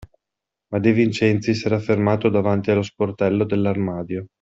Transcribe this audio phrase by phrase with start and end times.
[0.69, 4.25] Ma De Vincenzi s'era fermato davanti allo sportello dell'armadio.